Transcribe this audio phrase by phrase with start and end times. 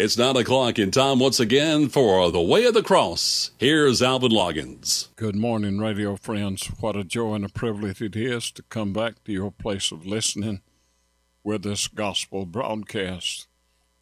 [0.00, 3.50] It's 9 o'clock in time once again for The Way of the Cross.
[3.58, 5.08] Here's Alvin Loggins.
[5.16, 6.66] Good morning, radio friends.
[6.78, 10.06] What a joy and a privilege it is to come back to your place of
[10.06, 10.60] listening
[11.42, 13.48] with this gospel broadcast.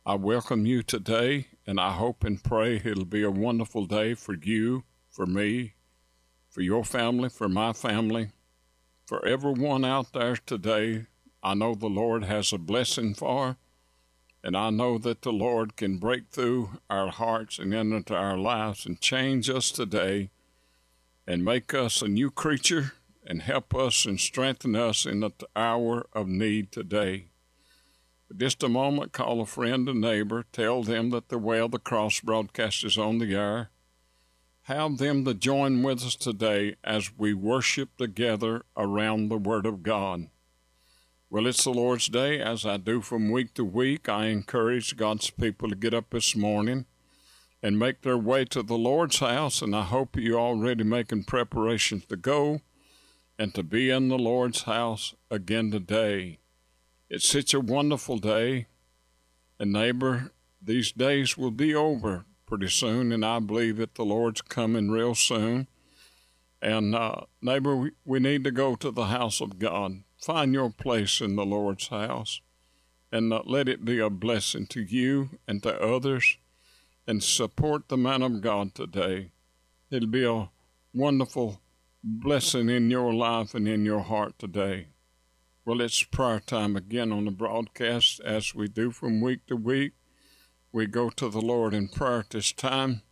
[0.04, 4.34] I welcome you today, and I hope and pray it'll be a wonderful day for
[4.34, 5.76] you, for me,
[6.50, 8.32] for your family, for my family,
[9.06, 11.06] for everyone out there today.
[11.42, 13.56] I know the Lord has a blessing for
[14.46, 18.38] and I know that the Lord can break through our hearts and enter into our
[18.38, 20.30] lives and change us today
[21.26, 22.92] and make us a new creature
[23.26, 27.26] and help us and strengthen us in the hour of need today.
[28.28, 31.72] For just a moment, call a friend, a neighbor, tell them that the Way of
[31.72, 33.70] the Cross broadcast is on the air.
[34.62, 39.82] Have them to join with us today as we worship together around the Word of
[39.82, 40.28] God.
[41.36, 42.40] Well, it's the Lord's Day.
[42.40, 46.34] As I do from week to week, I encourage God's people to get up this
[46.34, 46.86] morning
[47.62, 49.60] and make their way to the Lord's house.
[49.60, 52.62] And I hope you're already making preparations to go
[53.38, 56.38] and to be in the Lord's house again today.
[57.10, 58.68] It's such a wonderful day.
[59.60, 63.12] And, neighbor, these days will be over pretty soon.
[63.12, 65.68] And I believe that the Lord's coming real soon.
[66.62, 70.70] And, uh, neighbor, we, we need to go to the house of God find your
[70.70, 72.40] place in the Lord's house
[73.12, 76.38] and let it be a blessing to you and to others
[77.06, 79.30] and support the man of God today.
[79.90, 80.50] It'll be a
[80.92, 81.60] wonderful
[82.02, 84.88] blessing in your life and in your heart today.
[85.64, 89.92] Well, it's prayer time again on the broadcast as we do from week to week.
[90.72, 93.02] We go to the Lord in prayer at this time.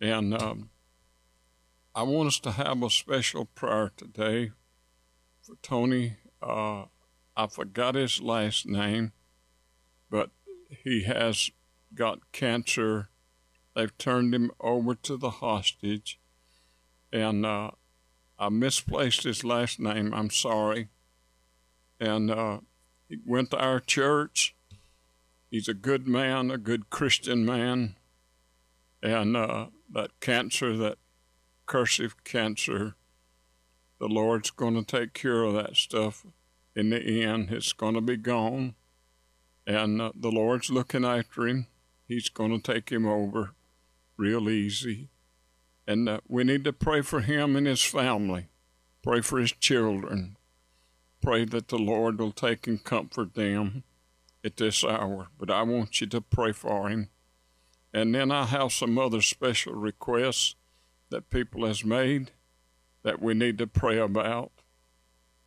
[0.00, 0.70] And um,
[1.94, 4.52] I want us to have a special prayer today
[5.62, 6.84] Tony uh,
[7.36, 9.12] I forgot his last name,
[10.10, 10.30] but
[10.68, 11.50] he has
[11.94, 13.08] got cancer.
[13.74, 16.18] They've turned him over to the hostage,
[17.12, 17.72] and uh,
[18.38, 20.12] I misplaced his last name.
[20.14, 20.88] I'm sorry.
[21.98, 22.60] And uh,
[23.08, 24.54] he went to our church.
[25.50, 27.96] He's a good man, a good Christian man,
[29.02, 30.98] and uh, that cancer, that
[31.66, 32.96] cursive cancer,
[34.00, 36.26] the Lord's going to take care of that stuff.
[36.74, 38.74] In the end, it's going to be gone.
[39.66, 41.66] And uh, the Lord's looking after him.
[42.08, 43.52] He's going to take him over
[44.16, 45.10] real easy.
[45.86, 48.48] And uh, we need to pray for him and his family,
[49.02, 50.36] pray for his children,
[51.20, 53.84] pray that the Lord will take and comfort them
[54.42, 55.28] at this hour.
[55.38, 57.10] But I want you to pray for him.
[57.92, 60.54] And then I have some other special requests
[61.10, 62.30] that people has made
[63.02, 64.52] that we need to pray about.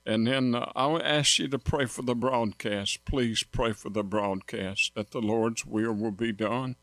[0.06, 3.06] And then uh, I'll ask you to pray for the broadcast.
[3.06, 6.76] Please pray for the broadcast that the Lord's will will be done.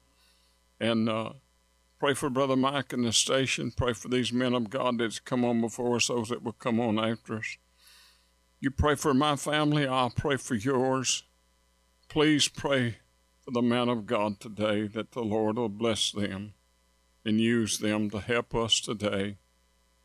[0.78, 1.32] And uh,
[1.98, 3.72] pray for Brother Mike and the station.
[3.76, 6.81] Pray for these men of God that's come on before us, those that will come
[6.81, 7.58] on after us.
[8.58, 11.25] You pray for my family, I'll pray for yours.
[12.08, 12.98] Please pray
[13.42, 16.54] for the man of God today that the Lord will bless them
[17.25, 19.37] and use them to help us today.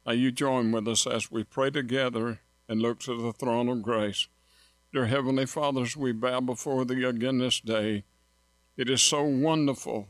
[0.05, 2.39] Now you join with us as we pray together
[2.69, 4.27] and look to the throne of grace.
[4.93, 8.03] Dear Heavenly Fathers, we bow before Thee again this day.
[8.77, 10.07] It is so wonderful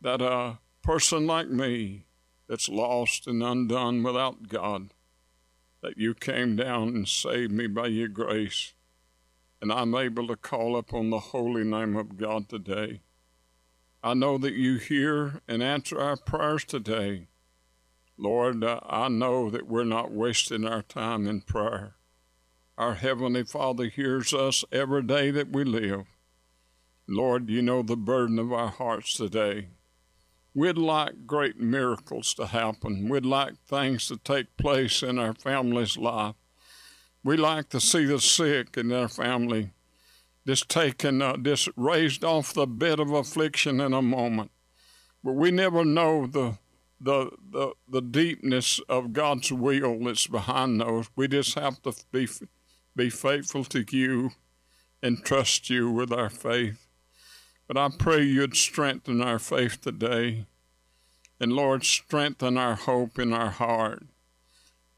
[0.00, 2.06] that a person like me
[2.48, 4.94] that's lost and undone without God,
[5.82, 8.72] that you came down and saved me by your grace,
[9.60, 13.00] and I'm able to call upon the holy name of God today.
[14.02, 17.26] I know that you hear and answer our prayers today.
[18.22, 21.94] Lord, uh, I know that we're not wasting our time in prayer.
[22.76, 26.04] Our Heavenly Father hears us every day that we live.
[27.08, 29.68] Lord, you know the burden of our hearts today.
[30.54, 33.08] We'd like great miracles to happen.
[33.08, 36.34] We'd like things to take place in our family's life.
[37.24, 39.70] We like to see the sick in their family
[40.46, 44.50] just taken, uh, just raised off the bed of affliction in a moment.
[45.24, 46.58] But we never know the
[47.00, 51.08] the, the, the deepness of God's will that's behind those.
[51.16, 52.28] We just have to be,
[52.94, 54.32] be faithful to you
[55.02, 56.86] and trust you with our faith.
[57.66, 60.46] But I pray you'd strengthen our faith today.
[61.38, 64.04] And Lord, strengthen our hope in our heart.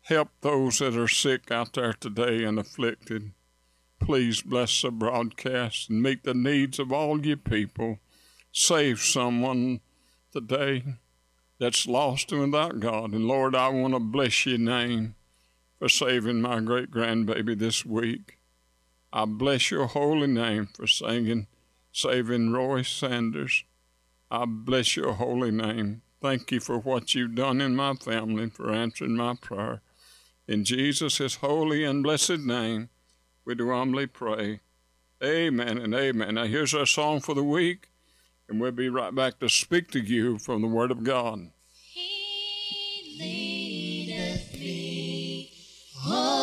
[0.03, 3.33] Help those that are sick out there today and afflicted.
[4.01, 8.01] Please bless the broadcast and meet the needs of all your people.
[8.51, 9.81] Save someone
[10.33, 10.83] today
[11.59, 13.13] that's lost and without God.
[13.13, 15.15] And Lord, I want to bless your name
[15.79, 18.39] for saving my great grandbaby this week.
[19.13, 21.47] I bless your holy name for singing
[21.93, 23.65] saving Roy Sanders.
[24.31, 26.03] I bless your holy name.
[26.21, 29.83] Thank you for what you've done in my family, for answering my prayer.
[30.49, 32.89] In Jesus' holy and blessed name,
[33.45, 34.61] we do humbly pray.
[35.23, 36.35] Amen and amen.
[36.35, 37.89] Now, here's our song for the week,
[38.53, 41.49] and we'll be right back to speak to you from the Word of God.
[41.73, 45.51] He leadeth me.
[46.05, 46.42] Oh,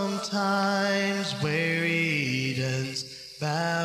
[0.00, 3.04] sometimes where Eden's
[3.38, 3.79] bowers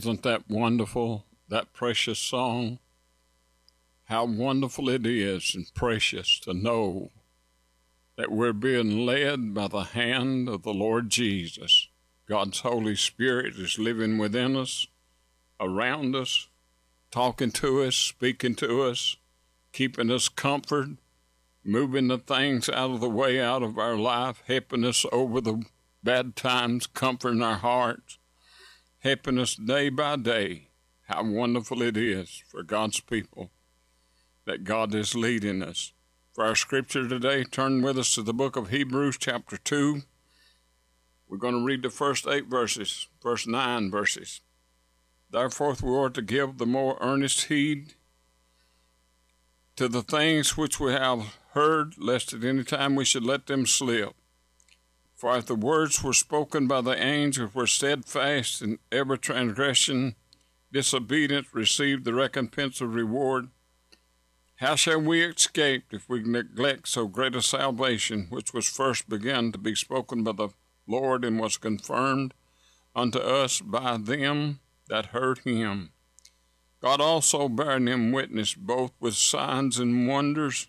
[0.00, 1.26] Isn't that wonderful?
[1.50, 2.78] That precious song?
[4.04, 7.10] How wonderful it is and precious to know
[8.16, 11.88] that we're being led by the hand of the Lord Jesus.
[12.26, 14.86] God's Holy Spirit is living within us,
[15.60, 16.48] around us,
[17.10, 19.18] talking to us, speaking to us,
[19.74, 20.92] keeping us comfort,
[21.62, 25.62] moving the things out of the way out of our life, helping us over the
[26.02, 28.16] bad times, comforting our hearts
[29.00, 30.68] helping us day by day.
[31.08, 33.50] How wonderful it is for God's people
[34.44, 35.92] that God is leading us.
[36.32, 40.02] For our scripture today, turn with us to the book of Hebrews, chapter 2.
[41.28, 44.40] We're going to read the first eight verses, first nine verses.
[45.30, 47.94] Therefore, we are to give the more earnest heed
[49.76, 53.66] to the things which we have heard, lest at any time we should let them
[53.66, 54.14] slip.
[55.20, 60.14] For if the words were spoken by the angels were steadfast, and every transgression,
[60.72, 63.50] disobedience received the recompense of reward,
[64.56, 69.52] how shall we escape if we neglect so great a salvation, which was first begun
[69.52, 70.48] to be spoken by the
[70.86, 72.32] Lord and was confirmed
[72.96, 75.90] unto us by them that heard him?
[76.80, 80.68] God also bearing him witness both with signs and wonders,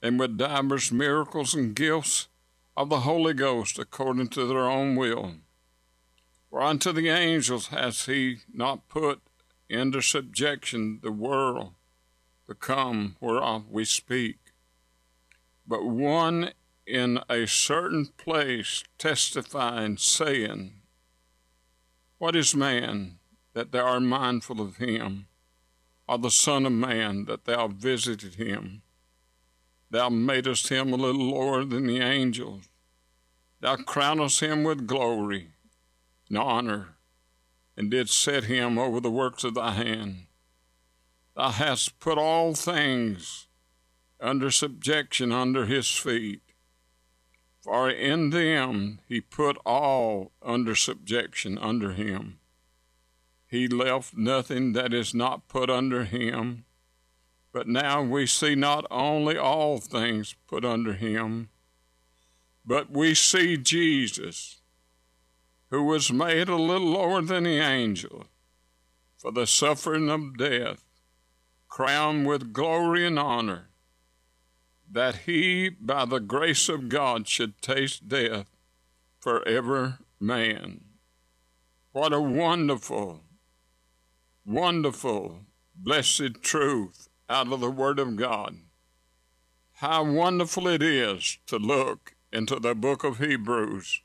[0.00, 2.28] and with divers miracles and gifts
[2.76, 5.34] of the Holy Ghost according to their own will.
[6.50, 9.20] For unto the angels has he not put
[9.68, 11.72] into subjection the world
[12.46, 14.38] to come whereof we speak,
[15.66, 16.52] but one
[16.86, 20.82] in a certain place testifying, saying,
[22.18, 23.18] What is man
[23.54, 25.26] that thou art mindful of him,
[26.06, 28.82] or the Son of Man that thou visited him.
[29.90, 32.68] Thou madest him a little lower than the angels.
[33.60, 35.48] Thou crownest him with glory
[36.28, 36.96] and honor,
[37.76, 40.26] and didst set him over the works of thy hand.
[41.34, 43.46] Thou hast put all things
[44.20, 46.40] under subjection under his feet.
[47.60, 52.38] For in them he put all under subjection under him.
[53.48, 56.64] He left nothing that is not put under him.
[57.56, 61.48] But now we see not only all things put under him,
[62.66, 64.60] but we see Jesus,
[65.70, 68.26] who was made a little lower than the angel
[69.16, 70.84] for the suffering of death,
[71.66, 73.70] crowned with glory and honor,
[74.92, 78.50] that he, by the grace of God, should taste death
[79.18, 80.82] for every man.
[81.92, 83.22] What a wonderful,
[84.44, 85.38] wonderful,
[85.74, 88.56] blessed truth out of the Word of God.
[89.74, 94.00] How wonderful it is to look into the book of Hebrews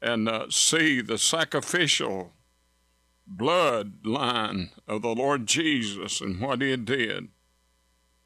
[0.00, 2.32] and uh, see the sacrificial
[3.34, 7.28] bloodline of the Lord Jesus and what he did.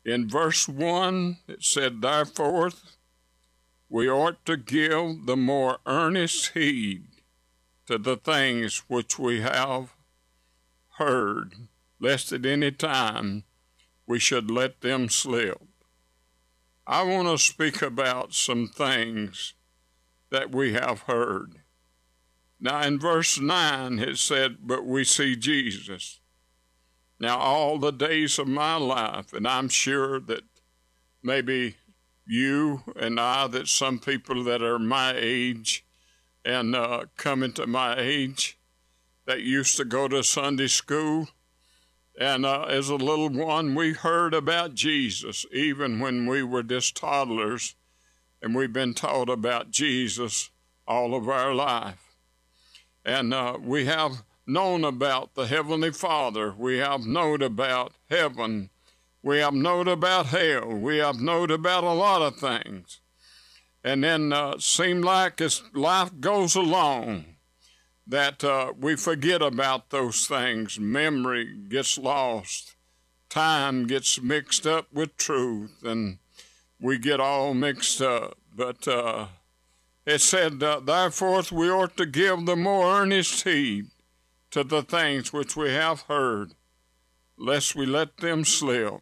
[0.05, 2.71] In verse 1, it said, Therefore,
[3.89, 7.07] we ought to give the more earnest heed
[7.87, 9.95] to the things which we have
[10.99, 11.55] heard,
[11.99, 13.45] lest at any time
[14.11, 15.63] we should let them slip.
[16.85, 19.55] I want to speak about some things
[20.31, 21.61] that we have heard.
[22.59, 26.19] Now, in verse 9, it said, But we see Jesus.
[27.21, 30.43] Now, all the days of my life, and I'm sure that
[31.23, 31.77] maybe
[32.27, 35.87] you and I, that some people that are my age
[36.45, 38.59] and uh, coming to my age
[39.27, 41.29] that used to go to Sunday school,
[42.21, 46.95] and uh, as a little one, we heard about Jesus even when we were just
[46.95, 47.75] toddlers,
[48.43, 50.51] and we've been taught about Jesus
[50.87, 52.15] all of our life.
[53.07, 56.55] And uh, we have known about the Heavenly Father.
[56.59, 58.69] We have known about heaven.
[59.23, 60.75] We have known about hell.
[60.75, 63.01] We have known about a lot of things.
[63.83, 67.30] And then uh, seem like as life goes along,
[68.07, 70.79] that uh, we forget about those things.
[70.79, 72.77] Memory gets lost.
[73.29, 76.19] Time gets mixed up with truth, and
[76.81, 78.37] we get all mixed up.
[78.55, 79.27] But uh,
[80.05, 83.87] it said, Therefore, we ought to give the more earnest heed
[84.51, 86.55] to the things which we have heard,
[87.39, 89.01] lest we let them slip.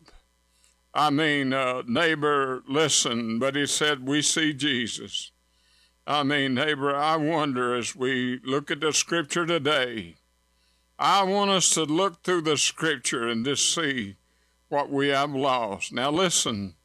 [0.92, 5.32] I mean, uh, neighbor, listen, but he said, We see Jesus.
[6.10, 10.16] I mean, neighbor, I wonder as we look at the scripture today,
[10.98, 14.16] I want us to look through the scripture and just see
[14.70, 15.92] what we have lost.
[15.92, 16.76] Now, listen,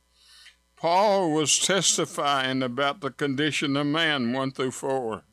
[0.75, 5.23] Paul was testifying about the condition of man, 1 through 4.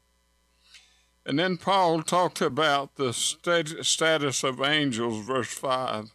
[1.27, 6.15] And then Paul talked about the status of angels, verse 5.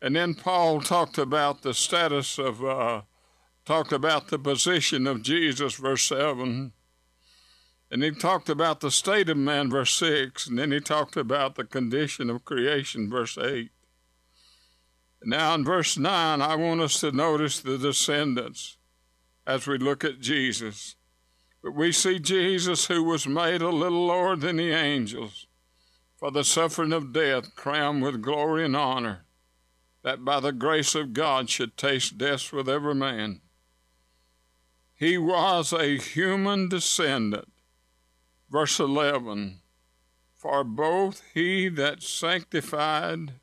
[0.00, 3.02] And then Paul talked about the status of uh,
[3.64, 6.72] talked about the position of Jesus, verse 7.
[7.90, 10.46] And he talked about the state of man, verse 6.
[10.48, 13.70] And then he talked about the condition of creation, verse 8.
[15.22, 18.76] Now, in verse 9, I want us to notice the descendants
[19.46, 20.96] as we look at Jesus.
[21.62, 25.46] But we see Jesus, who was made a little lower than the angels
[26.18, 29.24] for the suffering of death, crowned with glory and honor,
[30.02, 33.40] that by the grace of God should taste death with every man.
[35.04, 37.52] He was a human descendant.
[38.48, 39.60] Verse 11
[40.34, 43.34] For both he that sanctified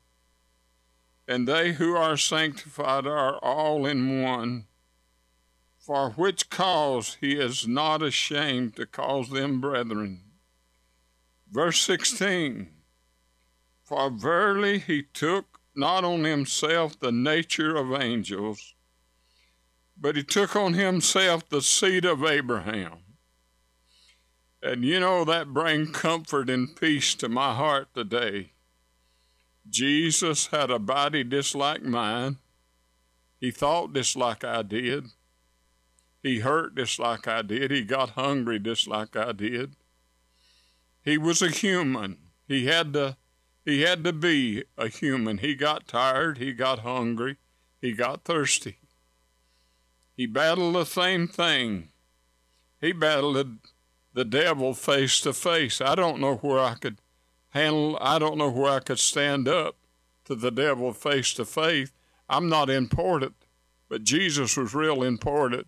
[1.28, 4.66] and they who are sanctified are all in one,
[5.78, 10.32] for which cause he is not ashamed to call them brethren.
[11.48, 12.70] Verse 16
[13.84, 18.74] For verily he took not on himself the nature of angels
[19.96, 22.98] but he took on himself the seed of Abraham.
[24.62, 28.52] And you know, that brings comfort and peace to my heart today.
[29.68, 32.38] Jesus had a body just like mine.
[33.40, 35.06] He thought just like I did.
[36.22, 37.70] He hurt just like I did.
[37.70, 39.74] He got hungry just like I did.
[41.04, 42.18] He was a human.
[42.46, 43.16] He had to
[43.64, 45.38] he had to be a human.
[45.38, 47.38] He got tired, he got hungry,
[47.80, 48.78] he got thirsty.
[50.16, 51.88] He battled the same thing.
[52.80, 53.58] He battled
[54.12, 55.80] the devil face to face.
[55.80, 56.98] I don't know where I could
[57.50, 57.98] handle.
[58.00, 59.76] I don't know where I could stand up
[60.24, 61.92] to the devil face to face.
[62.28, 63.34] I'm not important,
[63.88, 65.66] but Jesus was real important.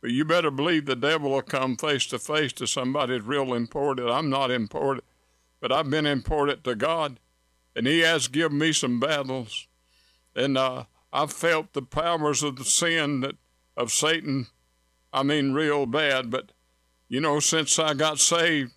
[0.00, 3.54] But you better believe the devil will come face to face to somebody that's real
[3.54, 4.10] important.
[4.10, 5.04] I'm not important,
[5.60, 7.18] but I've been important to God,
[7.74, 9.66] and He has given me some battles,
[10.34, 13.36] and uh, I've felt the powers of the sin that
[13.76, 14.46] of Satan.
[15.12, 16.30] I mean, real bad.
[16.30, 16.52] But
[17.08, 18.72] you know, since I got saved,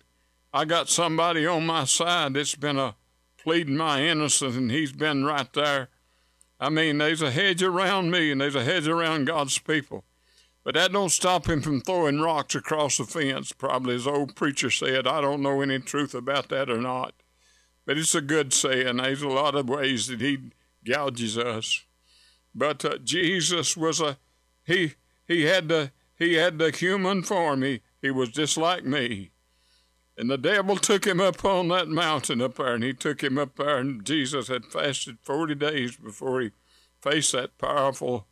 [0.52, 2.96] I got somebody on my side that's been a
[3.38, 5.88] pleading my innocence, and He's been right there.
[6.58, 10.04] I mean, there's a hedge around me, and there's a hedge around God's people.
[10.62, 14.70] But that don't stop him from throwing rocks across the fence, probably as old preacher
[14.70, 15.06] said.
[15.06, 17.14] I don't know any truth about that or not.
[17.86, 18.98] But it's a good saying.
[18.98, 20.52] There's a lot of ways that he
[20.84, 21.84] gouges us.
[22.54, 24.18] But uh, Jesus was a
[24.64, 24.94] he
[25.26, 27.62] he had the he had the human form.
[27.62, 29.30] He he was just like me.
[30.16, 33.38] And the devil took him up on that mountain up there, and he took him
[33.38, 36.50] up there, and Jesus had fasted 40 days before he
[37.00, 38.26] faced that powerful,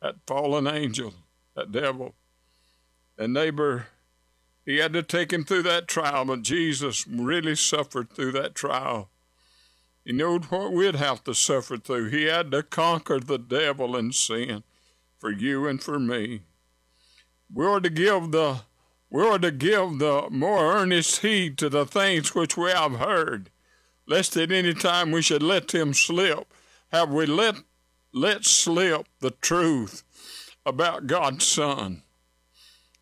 [0.00, 1.12] that fallen angel,
[1.54, 2.14] that devil.
[3.18, 3.88] And neighbor,
[4.64, 9.10] he had to take him through that trial, but Jesus really suffered through that trial.
[10.02, 12.08] He knew what we'd have to suffer through.
[12.08, 14.64] He had to conquer the devil and sin
[15.24, 16.42] for you and for me.
[17.50, 18.60] We are to give the
[19.08, 23.48] we are to give the more earnest heed to the things which we have heard,
[24.06, 26.52] lest at any time we should let them slip.
[26.92, 27.54] Have we let
[28.12, 30.02] let slip the truth
[30.66, 32.02] about God's Son?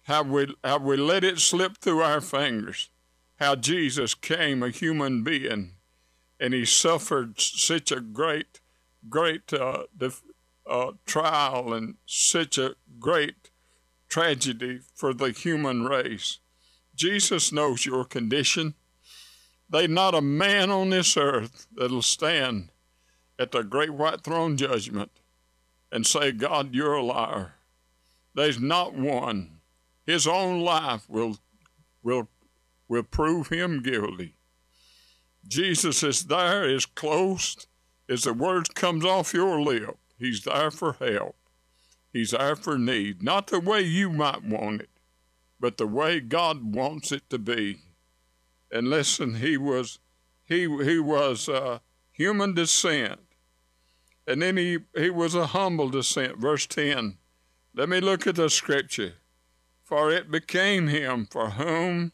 [0.02, 2.88] Have we have we let it slip through our fingers?
[3.40, 5.72] How Jesus came a human being,
[6.38, 8.60] and he suffered such a great,
[9.10, 9.86] great uh,
[10.66, 13.50] uh, trial and such a great
[14.08, 16.38] tragedy for the human race.
[16.94, 18.74] Jesus knows your condition.
[19.68, 22.68] There's not a man on this earth that'll stand
[23.38, 25.10] at the great white throne judgment
[25.90, 27.54] and say, God, you're a liar.
[28.34, 29.60] There's not one.
[30.06, 31.38] His own life will,
[32.02, 32.28] will,
[32.88, 34.34] will prove him guilty.
[35.46, 37.66] Jesus is there, is close
[38.08, 39.96] as the word comes off your lip.
[40.22, 41.34] He's there for help.
[42.12, 44.90] He's there for need, not the way you might want it,
[45.58, 47.80] but the way God wants it to be.
[48.70, 49.98] And listen, he was
[50.44, 51.80] he he was uh,
[52.12, 53.18] human descent,
[54.24, 56.38] and then he he was a humble descent.
[56.38, 57.18] Verse ten.
[57.74, 59.14] Let me look at the scripture.
[59.82, 62.12] For it became him for whom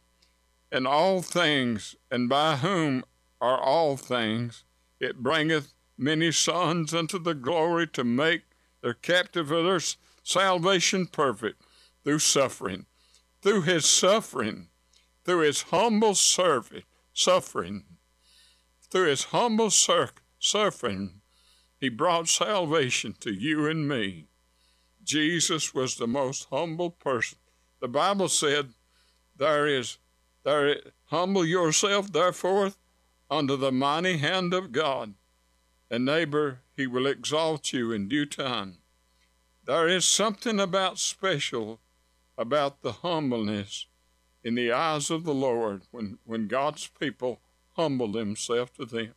[0.72, 3.04] and all things, and by whom
[3.38, 4.64] are all things,
[4.98, 8.42] it bringeth many sons unto the glory to make
[8.80, 9.80] their captive of their
[10.22, 11.60] salvation perfect
[12.04, 12.86] through suffering.
[13.42, 14.68] Through his suffering,
[15.24, 17.84] through his humble servant, suffering,
[18.90, 21.20] through his humble sur- suffering,
[21.78, 24.26] he brought salvation to you and me.
[25.04, 27.38] Jesus was the most humble person.
[27.80, 28.70] The Bible said,
[29.36, 29.98] There is,
[30.44, 32.72] there, humble yourself, therefore,
[33.30, 35.14] under the mighty hand of God,
[35.90, 38.78] and neighbor, he will exalt you in due time.
[39.64, 41.80] There is something about special
[42.36, 43.86] about the humbleness
[44.44, 47.40] in the eyes of the Lord when, when God's people
[47.76, 49.14] humble themselves to them.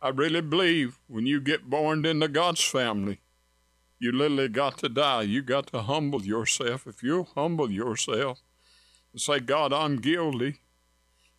[0.00, 3.20] I really believe when you get born into God's family,
[3.98, 5.22] you literally got to die.
[5.22, 6.86] You got to humble yourself.
[6.86, 8.40] If you humble yourself
[9.12, 10.58] and say, God, I'm guilty.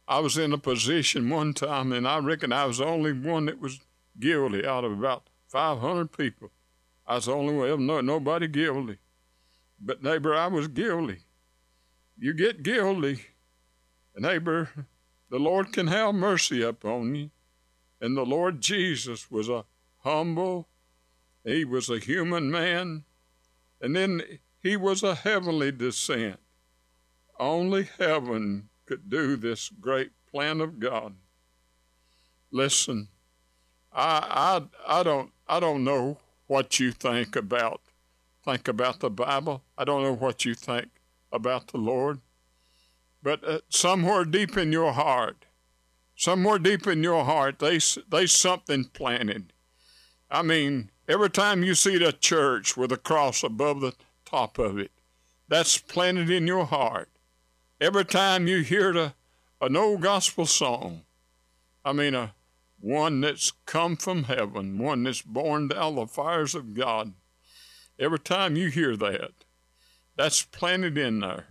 [0.07, 3.45] I was in a position one time, and I reckon I was the only one
[3.45, 3.79] that was
[4.19, 6.51] guilty out of about 500 people.
[7.05, 8.97] I was the only one, no, nobody guilty.
[9.79, 11.19] But neighbor, I was guilty.
[12.17, 13.25] You get guilty,
[14.15, 14.69] neighbor,
[15.29, 17.31] the Lord can have mercy upon you.
[17.99, 19.65] And the Lord Jesus was a
[19.99, 20.67] humble,
[21.43, 23.03] he was a human man,
[23.81, 24.21] and then
[24.61, 26.39] he was a heavenly descent.
[27.39, 31.15] Only heaven could do this great plan of God.
[32.51, 33.07] Listen,
[33.93, 37.81] I I I don't I don't know what you think about
[38.43, 39.63] think about the Bible.
[39.77, 40.89] I don't know what you think
[41.31, 42.19] about the Lord,
[43.21, 45.45] but uh, somewhere deep in your heart,
[46.15, 47.79] somewhere deep in your heart, they
[48.09, 49.53] they something planted.
[50.29, 53.93] I mean, every time you see the church with a cross above the
[54.25, 54.91] top of it,
[55.47, 57.09] that's planted in your heart.
[57.79, 59.13] Every time you hear the,
[59.61, 61.01] an old gospel song,
[61.85, 62.33] I mean, a
[62.83, 67.13] one that's come from heaven, one that's born down the fires of God.
[67.97, 69.31] Every time you hear that,
[70.17, 71.47] that's planted in there.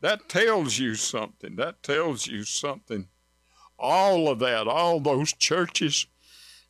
[0.00, 1.54] That tells you something.
[1.54, 3.06] That tells you something
[3.78, 6.06] all of that, all those churches,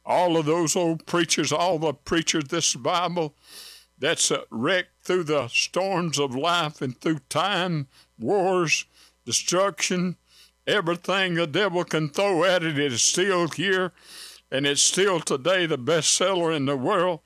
[0.04, 3.34] all of those old preachers, all the preachers, this Bible
[3.98, 8.84] that's wrecked through the storms of life and through time, wars,
[9.24, 10.16] destruction,
[10.66, 13.92] everything the devil can throw at it, is still here,
[14.50, 17.20] and it's still today the bestseller in the world.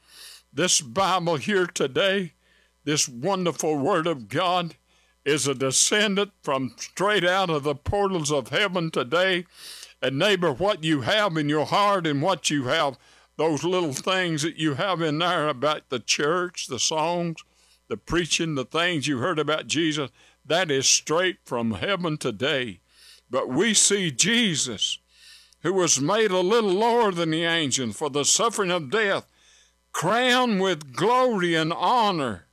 [0.52, 2.32] This Bible here today,
[2.84, 4.76] this wonderful Word of God,
[5.24, 9.44] is a descendant from straight out of the portals of heaven today.
[10.00, 12.96] And neighbor, what you have in your heart and what you have,
[13.36, 17.36] those little things that you have in there about the church, the songs,
[17.88, 20.10] the preaching, the things you heard about Jesus,
[20.46, 22.80] that is straight from heaven today.
[23.30, 24.98] But we see Jesus,
[25.62, 29.26] who was made a little lower than the angels for the suffering of death,
[29.92, 32.46] crowned with glory and honor,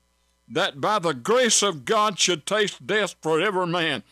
[0.48, 4.04] that by the grace of God should taste death for every man.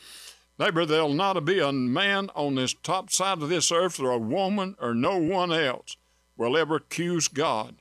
[0.60, 4.18] Neighbor, there'll not be a man on this top side of this earth or a
[4.18, 5.98] woman or no one else
[6.38, 7.76] will ever accuse God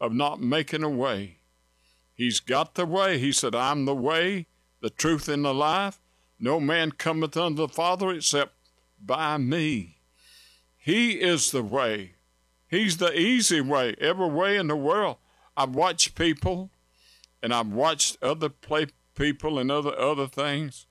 [0.00, 1.38] of not making a way.
[2.14, 3.18] He's got the way.
[3.18, 4.46] He said, I'm the way,
[4.80, 5.98] the truth, and the life.
[6.38, 8.52] No man cometh unto the Father except
[9.00, 9.98] by me.
[10.76, 12.14] He is the way.
[12.68, 15.16] He's the easy way, every way in the world.
[15.56, 16.70] I've watched people
[17.42, 20.86] and I've watched other play people and other other things.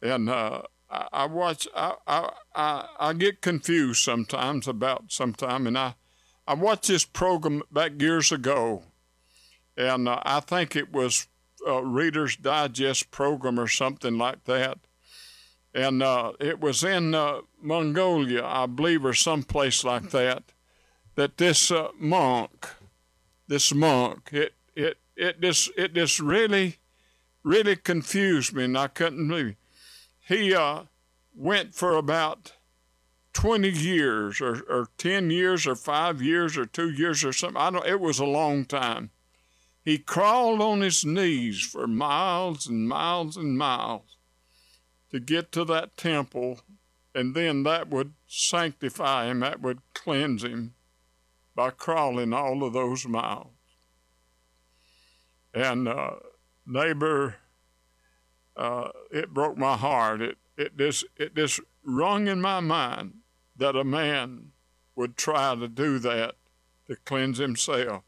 [0.00, 5.76] And uh, I, I, watch I, I, I I get confused sometimes about sometime and
[5.76, 5.94] I
[6.46, 8.84] I watched this program back years ago
[9.76, 11.26] and uh, I think it was
[11.66, 14.78] uh, Reader's Digest program or something like that.
[15.74, 20.42] And uh, it was in uh, Mongolia, I believe, or someplace like that,
[21.14, 22.68] that this uh, monk,
[23.46, 26.78] this monk, it it it just it just really,
[27.44, 29.56] really confused me, and I couldn't believe it.
[30.26, 30.84] He uh,
[31.34, 32.52] went for about
[33.32, 37.60] 20 years or, or 10 years or five years or two years or something.
[37.60, 39.10] I don't, it was a long time
[39.90, 44.16] he crawled on his knees for miles and miles and miles
[45.10, 46.60] to get to that temple,
[47.12, 50.74] and then that would sanctify him, that would cleanse him
[51.56, 53.48] by crawling all of those miles.
[55.52, 56.10] And uh,
[56.64, 57.34] neighbor,
[58.56, 60.22] uh, it broke my heart.
[60.22, 63.14] It it just it just rung in my mind
[63.56, 64.52] that a man
[64.94, 66.36] would try to do that
[66.86, 68.04] to cleanse himself.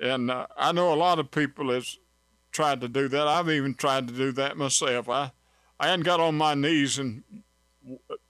[0.00, 1.98] And uh, I know a lot of people has
[2.52, 3.26] tried to do that.
[3.26, 5.08] I've even tried to do that myself.
[5.08, 5.32] I,
[5.78, 7.24] I hadn't got on my knees and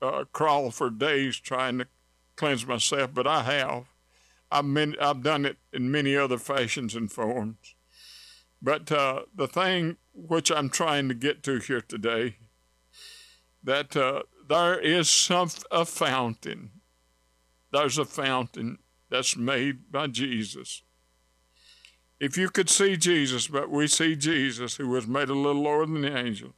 [0.00, 1.86] uh, crawled for days trying to
[2.36, 3.84] cleanse myself, but I have.
[4.50, 7.74] I've, been, I've done it in many other fashions and forms.
[8.62, 12.36] But uh, the thing which I'm trying to get to here today,
[13.62, 16.70] that uh, there is some a fountain.
[17.72, 18.78] There's a fountain
[19.10, 20.82] that's made by Jesus
[22.24, 25.84] if you could see Jesus, but we see Jesus, who was made a little lower
[25.84, 26.54] than the angel,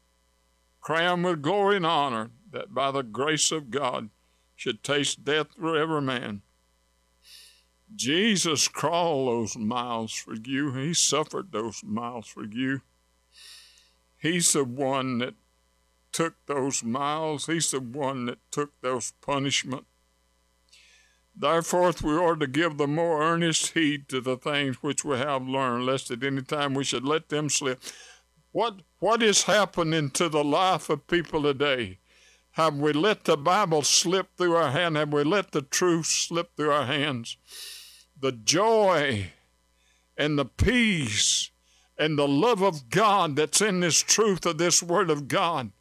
[0.81, 4.11] crowned with glory and honor, that by the grace of God
[4.55, 6.42] should taste death for every man.
[7.96, 10.72] Jesus crawled those miles for you.
[10.72, 12.83] He suffered those miles for you.
[14.16, 15.35] He's the one that
[16.12, 17.46] took those miles.
[17.46, 19.85] He's the one that took those punishment.
[21.38, 25.46] Therefore, we ought to give the more earnest heed to the things which we have
[25.46, 27.83] learned, lest at any time we should let them slip.
[28.53, 31.99] What what is happening to the life of people today?
[32.53, 34.96] Have we let the Bible slip through our hand?
[34.96, 37.37] Have we let the truth slip through our hands?
[38.18, 39.33] The joy
[40.16, 41.51] and the peace
[41.99, 45.72] and the love of God that's in this truth of this Word of God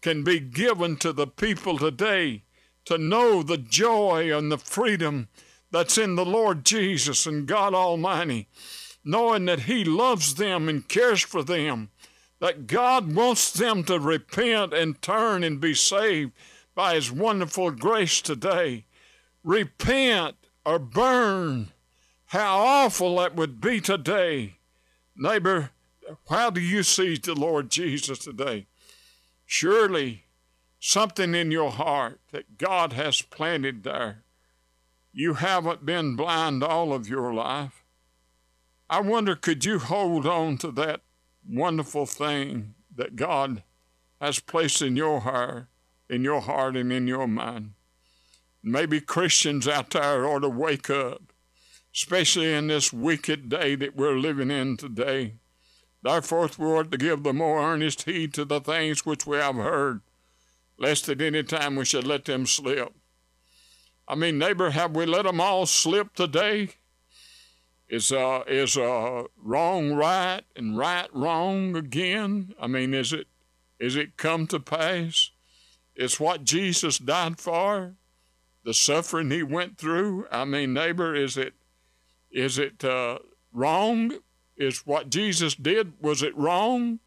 [0.00, 2.42] can be given to the people today
[2.88, 5.28] to know the joy and the freedom
[5.70, 8.48] that's in the Lord Jesus and God Almighty,
[9.04, 11.90] knowing that He loves them and cares for them,
[12.40, 16.32] that God wants them to repent and turn and be saved
[16.74, 18.86] by His wonderful grace today.
[19.44, 21.68] Repent or burn.
[22.24, 24.54] How awful that would be today.
[25.14, 25.72] Neighbor,
[26.30, 28.66] how do you see the Lord Jesus today?
[29.44, 30.24] Surely
[30.78, 34.24] something in your heart that God has planted there.
[35.12, 37.84] You haven't been blind all of your life.
[38.88, 41.00] I wonder, could you hold on to that
[41.46, 43.62] wonderful thing that God
[44.20, 45.66] has placed in your heart,
[46.08, 47.72] in your heart and in your mind?
[48.62, 51.32] Maybe Christians out there ought to wake up,
[51.94, 55.34] especially in this wicked day that we're living in today.
[56.02, 59.56] Therefore, we ought to give the more earnest heed to the things which we have
[59.56, 60.00] heard
[60.78, 62.92] lest at any time we should let them slip.
[64.06, 66.70] I mean, neighbor, have we let them all slip today?
[67.88, 72.54] Is uh is uh wrong right and right wrong again?
[72.60, 73.26] I mean, is it
[73.78, 75.30] is it come to pass?
[75.94, 77.94] It's what Jesus died for,
[78.64, 80.26] the suffering he went through.
[80.30, 81.54] I mean, neighbor, is it
[82.30, 83.18] is it uh,
[83.52, 84.12] wrong?
[84.56, 87.00] Is what Jesus did was it wrong?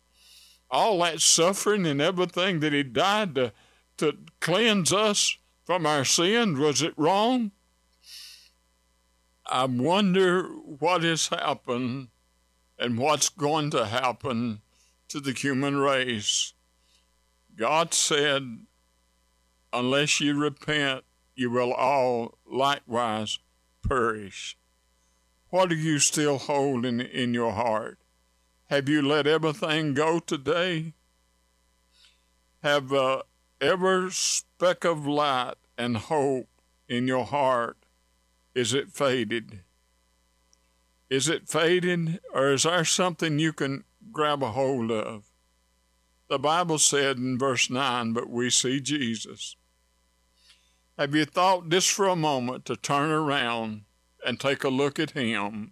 [0.72, 3.52] All that suffering and everything that he died to
[3.98, 7.52] to cleanse us from our sins was it wrong?
[9.46, 12.08] I wonder what has happened
[12.80, 14.62] and what's going to happen
[15.10, 16.54] to the human race.
[17.56, 18.66] God said,
[19.72, 21.04] unless you repent,
[21.36, 23.38] you will all likewise
[23.88, 24.58] perish.
[25.50, 28.00] What are you still holding in your heart?
[28.72, 30.94] Have you let everything go today?
[32.64, 33.24] Have uh,
[33.60, 36.48] every speck of light and hope
[36.88, 37.76] in your heart
[38.56, 39.60] is it faded?
[41.10, 45.26] Is it faded, or is there something you can grab a hold of?
[46.30, 49.58] The Bible said in verse 9, but we see Jesus.
[50.98, 53.82] Have you thought just for a moment to turn around
[54.26, 55.72] and take a look at Him?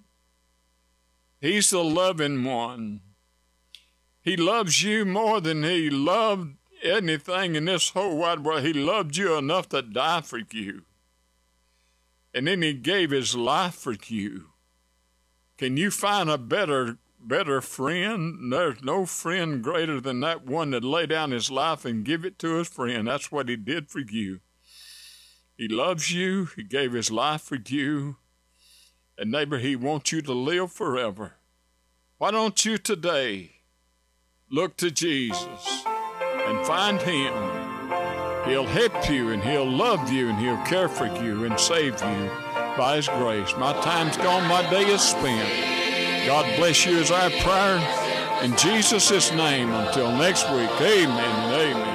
[1.39, 3.01] He's the loving one.
[4.21, 8.63] He loves you more than He loved anything in this whole wide world.
[8.63, 10.83] He loved you enough to die for you
[12.33, 14.49] and then he gave his life for you.
[15.57, 18.51] Can you find a better better friend?
[18.51, 22.39] There's no friend greater than that one that lay down his life and give it
[22.39, 23.07] to his friend.
[23.07, 24.39] That's what he did for you.
[25.57, 26.45] He loves you.
[26.55, 28.17] He gave his life for you.
[29.19, 31.33] And neighbor, he wants you to live forever.
[32.17, 33.51] Why don't you today
[34.49, 37.33] look to Jesus and find him?
[38.45, 42.31] He'll help you and He'll love you and He'll care for you and save you
[42.77, 43.53] by His grace.
[43.57, 46.25] My time's gone, my day is spent.
[46.25, 47.77] God bless you as our prayer.
[48.43, 51.88] In Jesus' name, until next week, amen and amen.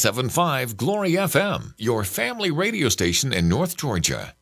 [0.00, 4.34] 97.5 Glory FM, your family radio station in North Georgia.